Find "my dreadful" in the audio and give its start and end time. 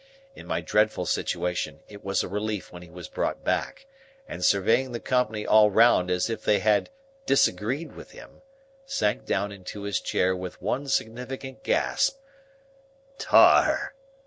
0.47-1.05